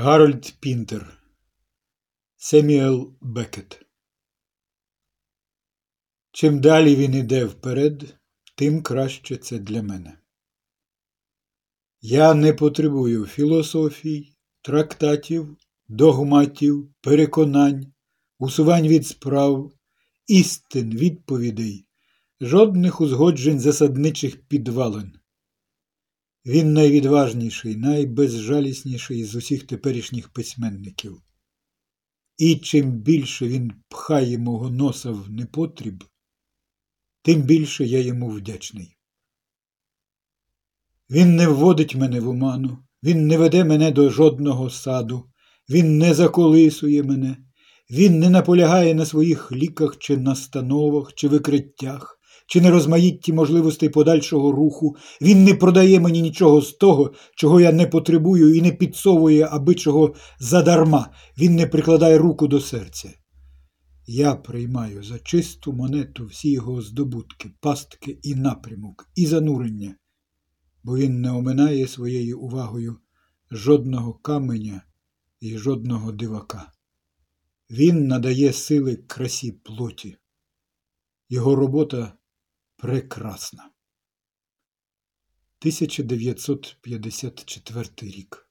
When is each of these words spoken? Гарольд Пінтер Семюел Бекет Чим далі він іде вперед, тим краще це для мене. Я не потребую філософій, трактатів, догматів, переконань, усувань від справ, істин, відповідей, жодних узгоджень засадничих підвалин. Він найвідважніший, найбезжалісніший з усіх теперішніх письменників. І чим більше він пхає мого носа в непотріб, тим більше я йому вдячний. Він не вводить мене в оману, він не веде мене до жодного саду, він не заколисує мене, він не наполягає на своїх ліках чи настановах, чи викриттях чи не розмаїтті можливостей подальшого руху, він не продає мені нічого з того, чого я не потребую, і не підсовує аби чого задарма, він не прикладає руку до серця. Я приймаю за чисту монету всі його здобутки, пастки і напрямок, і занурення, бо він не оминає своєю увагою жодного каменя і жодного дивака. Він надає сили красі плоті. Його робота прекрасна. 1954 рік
Гарольд 0.00 0.54
Пінтер 0.60 1.18
Семюел 2.36 3.14
Бекет 3.20 3.86
Чим 6.32 6.60
далі 6.60 6.96
він 6.96 7.14
іде 7.14 7.44
вперед, 7.44 8.18
тим 8.56 8.82
краще 8.82 9.36
це 9.36 9.58
для 9.58 9.82
мене. 9.82 10.18
Я 12.00 12.34
не 12.34 12.52
потребую 12.52 13.26
філософій, 13.26 14.36
трактатів, 14.62 15.56
догматів, 15.88 16.94
переконань, 17.00 17.92
усувань 18.38 18.88
від 18.88 19.06
справ, 19.06 19.72
істин, 20.26 20.96
відповідей, 20.96 21.86
жодних 22.40 23.00
узгоджень 23.00 23.60
засадничих 23.60 24.46
підвалин. 24.48 25.18
Він 26.48 26.72
найвідважніший, 26.72 27.76
найбезжалісніший 27.76 29.24
з 29.24 29.34
усіх 29.34 29.66
теперішніх 29.66 30.28
письменників. 30.28 31.22
І 32.38 32.56
чим 32.56 32.90
більше 32.90 33.48
він 33.48 33.72
пхає 33.88 34.38
мого 34.38 34.70
носа 34.70 35.10
в 35.10 35.30
непотріб, 35.30 36.04
тим 37.22 37.42
більше 37.42 37.84
я 37.84 38.00
йому 38.00 38.28
вдячний. 38.28 38.96
Він 41.10 41.36
не 41.36 41.48
вводить 41.48 41.94
мене 41.94 42.20
в 42.20 42.28
оману, 42.28 42.78
він 43.02 43.26
не 43.26 43.38
веде 43.38 43.64
мене 43.64 43.90
до 43.90 44.10
жодного 44.10 44.70
саду, 44.70 45.30
він 45.70 45.98
не 45.98 46.14
заколисує 46.14 47.02
мене, 47.02 47.36
він 47.90 48.18
не 48.18 48.30
наполягає 48.30 48.94
на 48.94 49.06
своїх 49.06 49.52
ліках 49.52 49.98
чи 49.98 50.16
настановах, 50.16 51.14
чи 51.14 51.28
викриттях 51.28 52.17
чи 52.48 52.60
не 52.60 52.70
розмаїтті 52.70 53.32
можливостей 53.32 53.88
подальшого 53.88 54.52
руху, 54.52 54.96
він 55.22 55.44
не 55.44 55.54
продає 55.54 56.00
мені 56.00 56.22
нічого 56.22 56.60
з 56.60 56.72
того, 56.72 57.12
чого 57.36 57.60
я 57.60 57.72
не 57.72 57.86
потребую, 57.86 58.54
і 58.54 58.62
не 58.62 58.72
підсовує 58.72 59.48
аби 59.50 59.74
чого 59.74 60.14
задарма, 60.38 61.10
він 61.38 61.54
не 61.54 61.66
прикладає 61.66 62.18
руку 62.18 62.48
до 62.48 62.60
серця. 62.60 63.10
Я 64.06 64.34
приймаю 64.34 65.02
за 65.02 65.18
чисту 65.18 65.72
монету 65.72 66.26
всі 66.26 66.50
його 66.50 66.82
здобутки, 66.82 67.50
пастки 67.60 68.18
і 68.22 68.34
напрямок, 68.34 69.06
і 69.14 69.26
занурення, 69.26 69.94
бо 70.82 70.96
він 70.96 71.20
не 71.20 71.30
оминає 71.30 71.86
своєю 71.86 72.40
увагою 72.40 72.96
жодного 73.50 74.14
каменя 74.14 74.82
і 75.40 75.58
жодного 75.58 76.12
дивака. 76.12 76.72
Він 77.70 78.06
надає 78.06 78.52
сили 78.52 78.96
красі 78.96 79.52
плоті. 79.52 80.16
Його 81.28 81.54
робота 81.54 82.17
прекрасна. 82.78 83.70
1954 85.60 87.90
рік 88.00 88.47